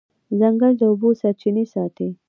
ځنګل 0.39 0.71
د 0.77 0.81
اوبو 0.89 1.09
سرچینې 1.21 1.65
ساتي. 1.73 2.09